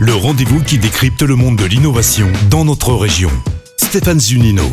Le 0.00 0.14
rendez-vous 0.14 0.62
qui 0.62 0.78
décrypte 0.78 1.20
le 1.20 1.36
monde 1.36 1.56
de 1.56 1.66
l'innovation 1.66 2.26
dans 2.48 2.64
notre 2.64 2.94
région. 2.94 3.28
Stéphane 3.76 4.18
Zunino. 4.18 4.64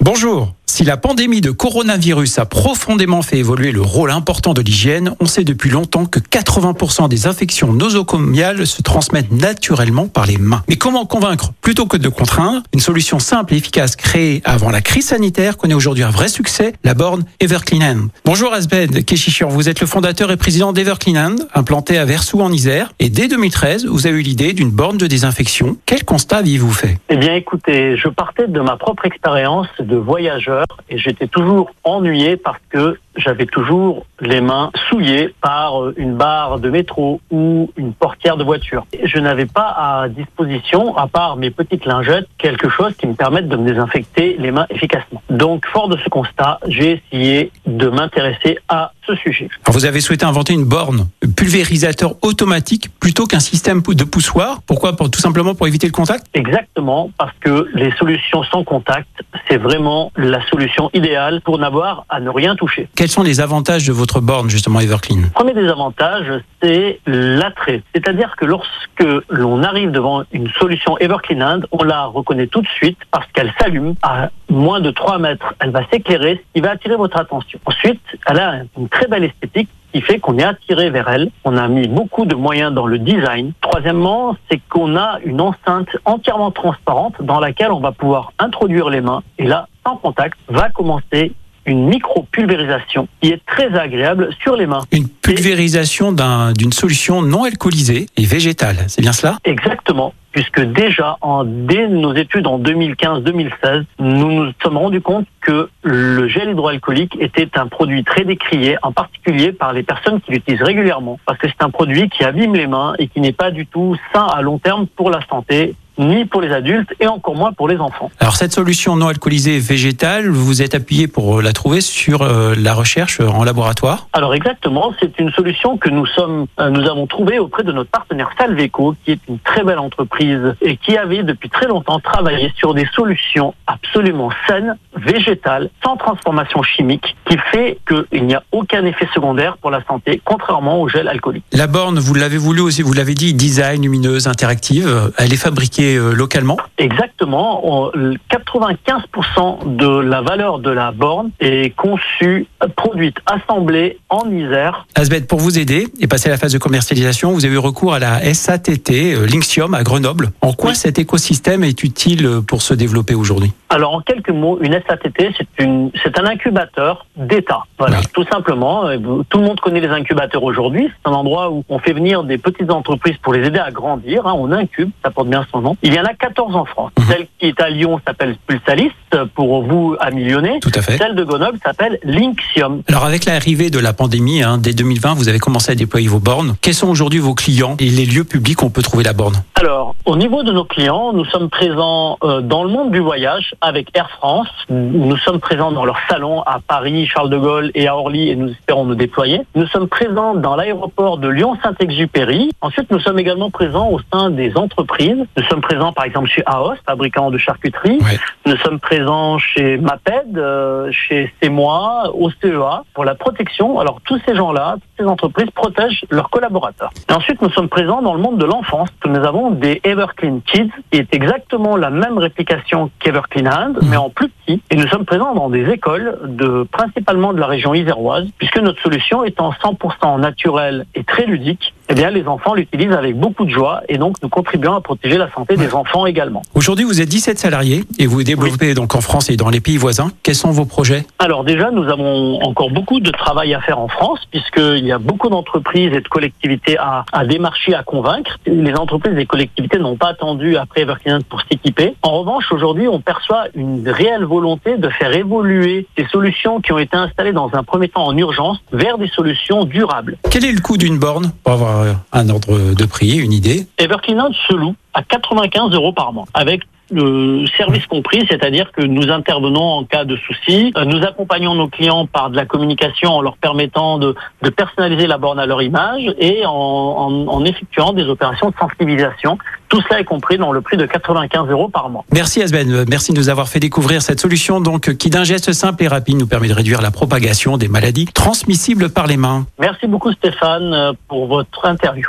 Bonjour. 0.00 0.54
Si 0.72 0.84
la 0.84 0.96
pandémie 0.96 1.40
de 1.40 1.50
coronavirus 1.50 2.38
a 2.38 2.46
profondément 2.46 3.22
fait 3.22 3.38
évoluer 3.38 3.72
le 3.72 3.82
rôle 3.82 4.12
important 4.12 4.54
de 4.54 4.62
l'hygiène, 4.62 5.14
on 5.18 5.26
sait 5.26 5.42
depuis 5.42 5.68
longtemps 5.68 6.06
que 6.06 6.20
80% 6.20 7.08
des 7.08 7.26
infections 7.26 7.72
nosocomiales 7.72 8.68
se 8.68 8.80
transmettent 8.80 9.32
naturellement 9.32 10.06
par 10.06 10.26
les 10.26 10.38
mains. 10.38 10.62
Mais 10.68 10.76
comment 10.76 11.06
convaincre 11.06 11.52
plutôt 11.60 11.86
que 11.86 11.96
de 11.96 12.08
contraindre? 12.08 12.62
Une 12.72 12.78
solution 12.78 13.18
simple 13.18 13.52
et 13.54 13.56
efficace 13.56 13.96
créée 13.96 14.42
avant 14.44 14.70
la 14.70 14.80
crise 14.80 15.06
sanitaire 15.06 15.56
connaît 15.56 15.74
aujourd'hui 15.74 16.04
un 16.04 16.10
vrai 16.10 16.28
succès, 16.28 16.72
la 16.84 16.94
borne 16.94 17.24
Everclean 17.40 18.06
Bonjour 18.24 18.54
Asbed 18.54 19.04
Keshichir, 19.04 19.48
vous 19.48 19.68
êtes 19.68 19.80
le 19.80 19.88
fondateur 19.88 20.30
et 20.30 20.36
président 20.36 20.72
d'Everclean 20.72 21.34
implanté 21.52 21.98
à 21.98 22.04
Versou 22.04 22.42
en 22.42 22.52
Isère. 22.52 22.92
Et 23.00 23.08
dès 23.08 23.26
2013, 23.26 23.86
vous 23.86 24.06
avez 24.06 24.20
eu 24.20 24.22
l'idée 24.22 24.52
d'une 24.52 24.70
borne 24.70 24.98
de 24.98 25.08
désinfection. 25.08 25.76
Quel 25.84 26.04
constat 26.04 26.38
avez-vous 26.38 26.72
fait? 26.72 26.96
Eh 27.08 27.16
bien 27.16 27.34
écoutez, 27.34 27.96
je 27.96 28.08
partais 28.08 28.46
de 28.46 28.60
ma 28.60 28.76
propre 28.76 29.04
expérience 29.04 29.66
de 29.80 29.96
voyageur 29.96 30.59
et 30.88 30.98
j'étais 30.98 31.26
toujours 31.26 31.70
ennuyé 31.84 32.36
parce 32.36 32.60
que 32.68 32.98
j'avais 33.16 33.46
toujours 33.46 34.06
les 34.20 34.40
mains 34.40 34.70
souillées 34.88 35.34
par 35.40 35.82
euh, 35.82 35.94
une 35.96 36.16
barre 36.16 36.58
de 36.58 36.70
métro 36.70 37.20
ou 37.30 37.70
une 37.76 37.92
portière 37.92 38.36
de 38.36 38.44
voiture. 38.44 38.86
Je 39.04 39.18
n'avais 39.18 39.46
pas 39.46 39.74
à 39.76 40.08
disposition, 40.08 40.96
à 40.96 41.06
part 41.06 41.36
mes 41.36 41.50
petites 41.50 41.84
lingettes, 41.84 42.26
quelque 42.38 42.68
chose 42.68 42.94
qui 42.96 43.06
me 43.06 43.14
permette 43.14 43.48
de 43.48 43.56
me 43.56 43.68
désinfecter 43.68 44.36
les 44.38 44.50
mains 44.50 44.66
efficacement. 44.70 45.22
Donc, 45.30 45.66
fort 45.66 45.88
de 45.88 45.96
ce 45.98 46.08
constat, 46.08 46.60
j'ai 46.66 47.02
essayé 47.12 47.52
de 47.66 47.88
m'intéresser 47.88 48.58
à 48.68 48.92
ce 49.06 49.14
sujet. 49.16 49.48
vous 49.66 49.84
avez 49.84 50.00
souhaité 50.00 50.24
inventer 50.24 50.52
une 50.52 50.64
borne 50.64 51.08
pulvérisateur 51.36 52.14
automatique 52.22 52.90
plutôt 53.00 53.26
qu'un 53.26 53.40
système 53.40 53.82
de 53.82 54.04
poussoir. 54.04 54.60
Pourquoi? 54.66 54.94
Pour, 54.94 55.10
Tout 55.10 55.20
simplement 55.20 55.54
pour 55.54 55.66
éviter 55.66 55.86
le 55.86 55.92
contact? 55.92 56.26
Exactement, 56.34 57.10
parce 57.18 57.36
que 57.40 57.68
les 57.74 57.90
solutions 57.92 58.42
sans 58.44 58.64
contact, 58.64 59.08
c'est 59.48 59.56
vraiment 59.56 60.12
la 60.16 60.44
solution 60.48 60.90
idéale 60.92 61.40
pour 61.42 61.58
n'avoir 61.58 62.04
à 62.08 62.20
ne 62.20 62.30
rien 62.30 62.54
toucher. 62.56 62.88
Quels 63.00 63.08
sont 63.08 63.22
les 63.22 63.40
avantages 63.40 63.86
de 63.86 63.94
votre 63.94 64.20
borne, 64.20 64.50
justement, 64.50 64.78
Everclean? 64.78 65.22
Le 65.22 65.30
premier 65.30 65.54
des 65.54 65.66
avantages, 65.68 66.30
c'est 66.62 67.00
l'attrait. 67.06 67.82
C'est-à-dire 67.94 68.36
que 68.36 68.44
lorsque 68.44 69.24
l'on 69.30 69.62
arrive 69.62 69.90
devant 69.90 70.24
une 70.32 70.50
solution 70.50 70.98
Everclean 70.98 71.60
on 71.70 71.82
la 71.82 72.04
reconnaît 72.04 72.46
tout 72.46 72.60
de 72.60 72.68
suite 72.68 72.98
parce 73.10 73.26
qu'elle 73.32 73.54
s'allume 73.58 73.94
à 74.02 74.28
moins 74.50 74.82
de 74.82 74.90
3 74.90 75.18
mètres. 75.18 75.54
Elle 75.60 75.70
va 75.70 75.80
s'éclairer, 75.90 76.44
ce 76.46 76.52
qui 76.52 76.60
va 76.60 76.72
attirer 76.72 76.96
votre 76.96 77.16
attention. 77.16 77.58
Ensuite, 77.64 78.02
elle 78.26 78.38
a 78.38 78.56
une 78.76 78.90
très 78.90 79.06
belle 79.06 79.24
esthétique 79.24 79.70
qui 79.94 80.02
fait 80.02 80.18
qu'on 80.18 80.36
est 80.36 80.44
attiré 80.44 80.90
vers 80.90 81.08
elle. 81.08 81.30
On 81.44 81.56
a 81.56 81.68
mis 81.68 81.88
beaucoup 81.88 82.26
de 82.26 82.34
moyens 82.34 82.70
dans 82.74 82.86
le 82.86 82.98
design. 82.98 83.52
Troisièmement, 83.62 84.36
c'est 84.50 84.60
qu'on 84.68 84.94
a 84.98 85.20
une 85.24 85.40
enceinte 85.40 85.88
entièrement 86.04 86.50
transparente 86.50 87.14
dans 87.20 87.40
laquelle 87.40 87.72
on 87.72 87.80
va 87.80 87.92
pouvoir 87.92 88.34
introduire 88.38 88.90
les 88.90 89.00
mains. 89.00 89.22
Et 89.38 89.46
là, 89.46 89.68
sans 89.86 89.96
contact, 89.96 90.38
va 90.48 90.68
commencer 90.68 91.32
une 91.66 91.86
micro-pulvérisation 91.88 93.08
qui 93.20 93.30
est 93.30 93.44
très 93.46 93.74
agréable 93.78 94.30
sur 94.42 94.56
les 94.56 94.66
mains. 94.66 94.82
Une 94.92 95.08
pulvérisation 95.08 96.12
d'une 96.52 96.72
solution 96.72 97.22
non 97.22 97.44
alcoolisée 97.44 98.06
et 98.16 98.24
végétale, 98.24 98.84
c'est 98.88 99.02
bien 99.02 99.12
cela? 99.12 99.38
Exactement 99.44 100.14
puisque 100.32 100.60
déjà 100.60 101.16
en, 101.20 101.44
dès 101.44 101.88
nos 101.88 102.14
études 102.14 102.46
en 102.46 102.60
2015-2016, 102.60 103.84
nous 103.98 104.32
nous 104.32 104.52
sommes 104.62 104.76
rendus 104.76 105.00
compte 105.00 105.26
que 105.40 105.68
le 105.82 106.28
gel 106.28 106.50
hydroalcoolique 106.50 107.16
était 107.20 107.48
un 107.58 107.66
produit 107.66 108.04
très 108.04 108.24
décrié, 108.24 108.76
en 108.82 108.92
particulier 108.92 109.52
par 109.52 109.72
les 109.72 109.82
personnes 109.82 110.20
qui 110.20 110.32
l'utilisent 110.32 110.62
régulièrement, 110.62 111.18
parce 111.26 111.38
que 111.38 111.48
c'est 111.48 111.64
un 111.64 111.70
produit 111.70 112.08
qui 112.08 112.24
abîme 112.24 112.54
les 112.54 112.66
mains 112.66 112.94
et 112.98 113.08
qui 113.08 113.20
n'est 113.20 113.32
pas 113.32 113.50
du 113.50 113.66
tout 113.66 113.96
sain 114.12 114.26
à 114.26 114.40
long 114.42 114.58
terme 114.58 114.86
pour 114.86 115.10
la 115.10 115.20
santé 115.28 115.74
ni 116.00 116.24
pour 116.24 116.40
les 116.40 116.52
adultes 116.52 116.92
et 116.98 117.06
encore 117.06 117.36
moins 117.36 117.52
pour 117.52 117.68
les 117.68 117.76
enfants. 117.76 118.10
Alors 118.18 118.36
cette 118.36 118.52
solution 118.52 118.96
non 118.96 119.08
alcoolisée 119.08 119.58
végétale, 119.58 120.28
vous 120.28 120.44
vous 120.44 120.62
êtes 120.62 120.74
appuyé 120.74 121.06
pour 121.06 121.38
euh, 121.38 121.42
la 121.42 121.52
trouver 121.52 121.80
sur 121.80 122.22
euh, 122.22 122.54
la 122.56 122.74
recherche 122.74 123.20
en 123.20 123.44
laboratoire? 123.44 124.08
Alors 124.12 124.34
exactement, 124.34 124.92
c'est 124.98 125.18
une 125.18 125.30
solution 125.32 125.76
que 125.76 125.88
nous 125.88 126.06
sommes 126.06 126.46
euh, 126.58 126.70
nous 126.70 126.88
avons 126.88 127.06
trouvée 127.06 127.38
auprès 127.38 127.62
de 127.62 127.72
notre 127.72 127.90
partenaire 127.90 128.30
Salveco 128.38 128.94
qui 129.04 129.12
est 129.12 129.20
une 129.28 129.38
très 129.38 129.62
belle 129.62 129.78
entreprise 129.78 130.54
et 130.62 130.76
qui 130.76 130.96
avait 130.96 131.22
depuis 131.22 131.50
très 131.50 131.66
longtemps 131.66 132.00
travaillé 132.00 132.52
sur 132.56 132.74
des 132.74 132.86
solutions 132.94 133.54
absolument 133.66 134.30
saines, 134.48 134.76
végétales, 134.96 135.70
sans 135.84 135.96
transformation 135.96 136.62
chimique 136.62 137.16
qui 137.28 137.36
fait 137.52 137.78
qu'il 137.86 138.26
n'y 138.26 138.34
a 138.34 138.42
aucun 138.52 138.84
effet 138.84 139.06
secondaire 139.14 139.58
pour 139.58 139.70
la 139.70 139.84
santé 139.84 140.20
contrairement 140.24 140.80
au 140.80 140.88
gel 140.88 141.08
alcoolique. 141.08 141.44
La 141.52 141.66
borne, 141.66 141.98
vous 141.98 142.14
l'avez 142.14 142.38
voulu 142.38 142.60
aussi, 142.60 142.82
vous 142.82 142.92
l'avez 142.92 143.14
dit, 143.14 143.34
design, 143.34 143.82
lumineuse, 143.82 144.26
interactive, 144.26 145.12
elle 145.18 145.32
est 145.32 145.36
fabriquée 145.36 145.89
euh, 145.96 146.12
localement 146.12 146.56
Exactement. 146.78 147.90
95% 148.30 149.76
de 149.76 150.00
la 150.00 150.20
valeur 150.22 150.58
de 150.58 150.70
la 150.70 150.92
borne 150.92 151.30
est 151.40 151.74
conçue, 151.76 152.46
produite, 152.76 153.16
assemblée 153.26 153.98
en 154.08 154.30
Isère. 154.30 154.86
Asbeth, 154.94 155.26
pour 155.26 155.38
vous 155.38 155.58
aider 155.58 155.88
et 156.00 156.06
passer 156.06 156.28
à 156.28 156.32
la 156.32 156.38
phase 156.38 156.52
de 156.52 156.58
commercialisation, 156.58 157.32
vous 157.32 157.44
avez 157.44 157.54
eu 157.54 157.58
recours 157.58 157.94
à 157.94 157.98
la 157.98 158.34
SATT 158.34 158.90
euh, 158.90 159.26
Linxium 159.26 159.74
à 159.74 159.82
Grenoble. 159.82 160.30
En 160.40 160.52
quoi 160.52 160.74
cet 160.74 160.98
écosystème 160.98 161.64
est 161.64 161.82
utile 161.82 162.40
pour 162.46 162.62
se 162.62 162.74
développer 162.74 163.14
aujourd'hui? 163.14 163.52
Alors 163.68 163.94
en 163.94 164.00
quelques 164.00 164.30
mots, 164.30 164.58
une 164.60 164.72
SATT, 164.72 165.32
c'est 165.58 166.18
un 166.18 166.24
incubateur 166.26 167.06
d'État. 167.16 167.64
Voilà, 167.78 168.00
tout 168.12 168.24
simplement. 168.24 168.86
Euh, 168.86 168.98
tout 169.28 169.38
le 169.38 169.44
monde 169.44 169.60
connaît 169.60 169.80
les 169.80 169.88
incubateurs 169.88 170.42
aujourd'hui. 170.42 170.90
C'est 170.90 171.10
un 171.10 171.14
endroit 171.14 171.50
où 171.50 171.64
on 171.68 171.78
fait 171.78 171.92
venir 171.92 172.24
des 172.24 172.38
petites 172.38 172.70
entreprises 172.70 173.16
pour 173.22 173.32
les 173.32 173.46
aider 173.46 173.58
à 173.58 173.70
grandir. 173.70 174.26
Hein. 174.26 174.34
On 174.36 174.50
incube, 174.52 174.90
ça 175.04 175.10
porte 175.10 175.28
bien 175.28 175.46
son 175.50 175.60
nom. 175.60 175.69
Il 175.82 175.94
y 175.94 176.00
en 176.00 176.04
a 176.04 176.14
14 176.14 176.54
en 176.56 176.64
France. 176.64 176.92
Mhm. 176.98 177.04
Celle 177.08 177.26
qui 177.38 177.46
est 177.46 177.60
à 177.60 177.70
Lyon 177.70 178.00
s'appelle 178.06 178.36
Pulsalis, 178.46 178.92
pour 179.34 179.62
vous 179.64 179.96
à 180.00 180.10
Millionnet. 180.10 180.60
Tout 180.60 180.72
à 180.74 180.82
fait. 180.82 180.96
Celle 180.98 181.14
de 181.14 181.24
Grenoble 181.24 181.58
s'appelle 181.64 181.98
Linxium. 182.04 182.82
Alors 182.88 183.04
avec 183.04 183.24
l'arrivée 183.24 183.70
de 183.70 183.78
la 183.78 183.92
pandémie, 183.92 184.42
hein, 184.42 184.58
dès 184.58 184.72
2020, 184.72 185.14
vous 185.14 185.28
avez 185.28 185.38
commencé 185.38 185.72
à 185.72 185.74
déployer 185.74 186.08
vos 186.08 186.20
bornes. 186.20 186.56
Quels 186.60 186.74
sont 186.74 186.88
aujourd'hui 186.88 187.18
vos 187.18 187.34
clients 187.34 187.76
et 187.78 187.88
les 187.88 188.06
lieux 188.06 188.24
publics 188.24 188.62
où 188.62 188.66
on 188.66 188.70
peut 188.70 188.82
trouver 188.82 189.04
la 189.04 189.12
borne? 189.12 189.42
Alors, 189.54 189.89
au 190.06 190.16
niveau 190.16 190.42
de 190.42 190.52
nos 190.52 190.64
clients, 190.64 191.12
nous 191.12 191.24
sommes 191.26 191.50
présents 191.50 192.16
euh, 192.24 192.40
dans 192.40 192.64
le 192.64 192.70
monde 192.70 192.90
du 192.90 193.00
voyage 193.00 193.54
avec 193.60 193.96
Air 193.96 194.08
France. 194.10 194.48
Nous 194.70 195.16
sommes 195.18 195.40
présents 195.40 195.72
dans 195.72 195.84
leur 195.84 195.98
salon 196.08 196.42
à 196.42 196.58
Paris, 196.66 197.06
Charles 197.06 197.28
de 197.28 197.36
Gaulle 197.36 197.70
et 197.74 197.86
à 197.86 197.96
Orly 197.96 198.30
et 198.30 198.36
nous 198.36 198.50
espérons 198.50 198.84
nous 198.84 198.94
déployer. 198.94 199.42
Nous 199.54 199.66
sommes 199.66 199.88
présents 199.88 200.34
dans 200.34 200.56
l'aéroport 200.56 201.18
de 201.18 201.28
Lyon-Saint-Exupéry. 201.28 202.50
Ensuite, 202.62 202.90
nous 202.90 202.98
sommes 203.00 203.18
également 203.18 203.50
présents 203.50 203.90
au 203.90 204.00
sein 204.12 204.30
des 204.30 204.56
entreprises. 204.56 205.24
Nous 205.36 205.42
sommes 205.44 205.60
présents 205.60 205.92
par 205.92 206.06
exemple 206.06 206.28
chez 206.28 206.42
AOS, 206.46 206.76
fabricant 206.86 207.30
de 207.30 207.38
charcuterie. 207.38 207.98
Nous 208.46 208.56
sommes 208.56 208.80
présents 208.80 209.38
chez 209.38 209.76
MAPED, 209.76 210.38
euh, 210.38 210.90
chez 210.92 211.32
CEMOI, 211.42 212.10
au 212.14 212.30
CEA 212.42 212.84
pour 212.94 213.04
la 213.04 213.14
protection. 213.14 213.78
Alors 213.78 214.00
tous 214.04 214.20
ces 214.26 214.34
gens-là, 214.34 214.76
toutes 214.80 215.04
ces 215.04 215.10
entreprises 215.10 215.50
protègent 215.54 216.04
leurs 216.10 216.30
collaborateurs. 216.30 216.90
Et 217.08 217.12
ensuite, 217.12 217.42
nous 217.42 217.50
sommes 217.50 217.68
présents 217.68 218.00
dans 218.00 218.14
le 218.14 218.20
monde 218.20 218.38
de 218.38 218.46
l'enfance. 218.46 218.88
Nous 219.04 219.24
avons 219.24 219.50
des 219.50 219.80
Everclean 219.90 220.40
Kids, 220.40 220.70
qui 220.90 220.98
est 220.98 221.14
exactement 221.14 221.76
la 221.76 221.90
même 221.90 222.18
réplication 222.18 222.90
qu'Everclean 222.98 223.46
Hand, 223.46 223.78
mhm. 223.82 223.88
mais 223.90 223.96
en 223.96 224.10
plus 224.10 224.28
petit. 224.28 224.62
Et 224.70 224.76
nous 224.76 224.86
sommes 224.88 225.04
présents 225.04 225.34
dans 225.34 225.50
des 225.50 225.68
écoles 225.70 226.18
de 226.24 226.64
principalement 226.64 227.32
de 227.32 227.40
la 227.40 227.46
région 227.46 227.74
iséroise, 227.74 228.26
puisque 228.38 228.58
notre 228.58 228.80
solution 228.82 229.24
étant 229.24 229.50
100% 229.52 230.20
naturelle 230.20 230.86
et 230.94 231.04
très 231.04 231.26
ludique, 231.26 231.74
eh 231.90 231.94
bien 231.94 232.10
les 232.10 232.26
enfants 232.28 232.54
l'utilisent 232.54 232.92
avec 232.92 233.18
beaucoup 233.18 233.44
de 233.44 233.50
joie 233.50 233.82
et 233.88 233.98
donc 233.98 234.16
nous 234.22 234.28
contribuons 234.28 234.74
à 234.74 234.80
protéger 234.80 235.18
la 235.18 235.28
santé 235.32 235.56
des 235.56 235.74
enfants 235.74 236.06
également. 236.06 236.42
Aujourd'hui, 236.54 236.84
vous 236.84 237.00
êtes 237.00 237.08
17 237.08 237.38
salariés 237.38 237.84
et 237.98 238.06
vous 238.06 238.22
développez 238.22 238.74
donc 238.74 238.94
en 238.94 239.00
France 239.00 239.28
et 239.28 239.36
dans 239.36 239.50
les 239.50 239.60
pays 239.60 239.76
voisins. 239.76 240.12
Quels 240.22 240.36
sont 240.36 240.52
vos 240.52 240.66
projets? 240.66 241.04
Alors 241.18 241.42
déjà, 241.42 241.72
nous 241.72 241.88
avons 241.88 242.40
encore 242.42 242.70
beaucoup 242.70 243.00
de 243.00 243.10
travail 243.10 243.54
à 243.54 243.60
faire 243.60 243.80
en 243.80 243.88
France 243.88 244.20
puisqu'il 244.30 244.86
y 244.86 244.92
a 244.92 244.98
beaucoup 244.98 245.28
d'entreprises 245.28 245.92
et 245.92 246.00
de 246.00 246.08
collectivités 246.08 246.78
à, 246.78 247.04
à 247.12 247.24
démarcher, 247.24 247.74
à 247.74 247.82
convaincre. 247.82 248.38
Les 248.46 248.74
entreprises 248.74 249.18
et 249.18 249.26
collectivités 249.26 249.78
n'ont 249.78 249.96
pas 249.96 250.10
attendu 250.10 250.56
après 250.56 250.82
Everclean 250.82 251.18
pour 251.28 251.42
s'équiper. 251.42 251.96
En 252.02 252.20
revanche, 252.20 252.44
aujourd'hui, 252.52 252.86
on 252.86 253.00
perçoit 253.00 253.46
une 253.56 253.88
réelle 253.88 254.24
volonté 254.24 254.76
de 254.76 254.88
faire 254.90 255.14
évoluer 255.16 255.88
ces 255.98 256.06
solutions 256.06 256.60
qui 256.60 256.72
ont 256.72 256.78
été 256.78 256.96
installées 256.96 257.32
dans 257.32 257.50
un 257.54 257.64
premier 257.64 257.88
temps 257.88 258.06
en 258.06 258.16
urgence 258.16 258.58
vers 258.72 258.96
des 258.96 259.08
solutions 259.08 259.64
durables. 259.64 260.18
Quel 260.30 260.44
est 260.44 260.52
le 260.52 260.60
coût 260.60 260.76
d'une 260.76 260.98
borne 260.98 261.32
pour 261.42 261.54
avoir 261.54 261.79
un 262.12 262.28
ordre 262.28 262.74
de 262.74 262.84
prix, 262.84 263.16
une 263.16 263.32
idée. 263.32 263.66
Everclean 263.78 264.32
se 264.48 264.54
loue 264.54 264.74
à 264.94 265.02
95 265.02 265.72
euros 265.72 265.92
par 265.92 266.12
mois 266.12 266.26
avec 266.34 266.62
le 266.90 267.46
service 267.56 267.86
compris, 267.86 268.26
c'est-à-dire 268.28 268.70
que 268.72 268.82
nous 268.82 269.10
intervenons 269.10 269.62
en 269.62 269.84
cas 269.84 270.04
de 270.04 270.16
souci. 270.16 270.72
Euh, 270.76 270.84
nous 270.84 271.02
accompagnons 271.02 271.54
nos 271.54 271.68
clients 271.68 272.06
par 272.06 272.30
de 272.30 272.36
la 272.36 272.44
communication 272.44 273.10
en 273.10 273.20
leur 273.22 273.36
permettant 273.36 273.98
de, 273.98 274.14
de 274.42 274.50
personnaliser 274.50 275.06
la 275.06 275.18
borne 275.18 275.38
à 275.38 275.46
leur 275.46 275.62
image 275.62 276.02
et 276.18 276.44
en, 276.46 276.52
en, 276.52 277.28
en, 277.28 277.44
effectuant 277.44 277.92
des 277.92 278.04
opérations 278.04 278.50
de 278.50 278.54
sensibilisation. 278.58 279.38
Tout 279.68 279.80
cela 279.82 280.00
est 280.00 280.04
compris 280.04 280.36
dans 280.36 280.52
le 280.52 280.60
prix 280.60 280.76
de 280.76 280.86
95 280.86 281.48
euros 281.48 281.68
par 281.68 281.88
mois. 281.90 282.04
Merci 282.12 282.42
Asben, 282.42 282.84
merci 282.88 283.12
de 283.12 283.18
nous 283.18 283.28
avoir 283.28 283.48
fait 283.48 283.60
découvrir 283.60 284.02
cette 284.02 284.20
solution 284.20 284.60
donc 284.60 284.94
qui 284.96 285.10
d'un 285.10 285.24
geste 285.24 285.52
simple 285.52 285.84
et 285.84 285.88
rapide 285.88 286.18
nous 286.18 286.26
permet 286.26 286.48
de 286.48 286.54
réduire 286.54 286.82
la 286.82 286.90
propagation 286.90 287.56
des 287.56 287.68
maladies 287.68 288.06
transmissibles 288.06 288.90
par 288.90 289.06
les 289.06 289.16
mains. 289.16 289.46
Merci 289.60 289.86
beaucoup 289.86 290.12
Stéphane 290.12 290.94
pour 291.08 291.26
votre 291.26 291.64
interview. 291.66 292.08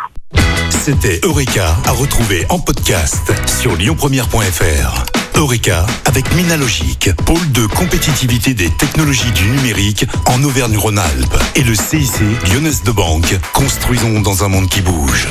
C'était 0.84 1.20
Eureka 1.24 1.78
à 1.86 1.92
retrouver 1.92 2.44
en 2.50 2.58
podcast 2.58 3.32
sur 3.46 3.76
lyonpremière.fr. 3.76 5.04
Eureka 5.36 5.86
avec 6.06 6.34
Minalogic, 6.34 7.12
pôle 7.24 7.52
de 7.52 7.68
compétitivité 7.68 8.56
des 8.56 8.72
technologies 8.72 9.32
du 9.32 9.44
numérique 9.44 10.08
en 10.26 10.42
Auvergne-Rhône-Alpes 10.42 11.38
et 11.54 11.62
le 11.62 11.76
CIC 11.76 12.12
Lyonnaise 12.52 12.82
de 12.82 12.90
Banque. 12.90 13.38
Construisons 13.54 14.22
dans 14.22 14.44
un 14.44 14.48
monde 14.48 14.70
qui 14.70 14.82
bouge. 14.82 15.28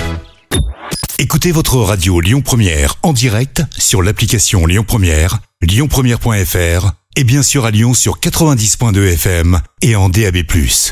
Écoutez 1.19 1.51
votre 1.51 1.79
radio 1.79 2.21
Lyon 2.21 2.43
Première 2.43 2.95
en 3.03 3.13
direct 3.13 3.65
sur 3.77 4.03
l'application 4.03 4.67
Lyon 4.67 4.85
Première, 4.87 5.39
lyonpremière.fr 5.63 6.93
et 7.17 7.25
bien 7.25 7.43
sûr 7.43 7.65
à 7.65 7.73
Lyon 7.73 7.93
sur 7.93 8.21
90.2 8.21 9.15
FM 9.15 9.61
et 9.83 9.97
en 9.97 10.11
DAB+. 10.11 10.45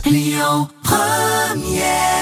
Lyon 0.04 0.68
Première 0.82 2.17